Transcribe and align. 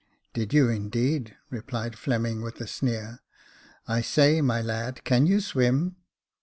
"Did 0.33 0.51
you, 0.51 0.67
indeed!" 0.67 1.37
replied 1.51 1.95
Fleming, 1.95 2.41
with 2.41 2.59
a 2.59 2.65
sneer." 2.65 3.19
I 3.87 4.01
say, 4.01 4.41
my 4.41 4.59
lad, 4.59 5.03
can 5.03 5.27
you 5.27 5.39
swim 5.39 5.97